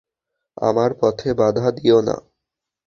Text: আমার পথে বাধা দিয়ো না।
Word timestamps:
আমার 0.57 0.91
পথে 0.99 1.29
বাধা 1.33 1.67
দিয়ো 1.71 1.99
না। 2.01 2.15